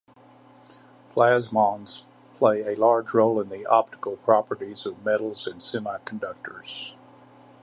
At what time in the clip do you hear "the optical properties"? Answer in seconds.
3.49-4.87